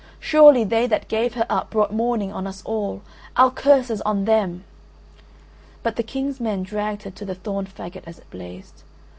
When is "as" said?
8.07-8.17